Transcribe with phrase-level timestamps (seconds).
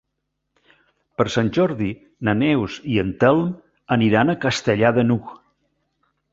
[1.21, 1.89] Per Sant Jordi
[2.29, 3.47] na Neus i en Telm
[3.99, 5.33] aniran a Castellar de n'Hug.